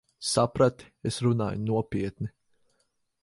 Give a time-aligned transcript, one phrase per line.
[0.27, 0.87] Saprati?
[1.09, 2.31] Es runāju nopietni.